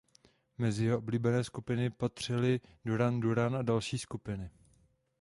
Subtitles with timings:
[0.57, 4.49] Mezi jeho oblíbené skupiny patřili Duran Duran a další skupiny.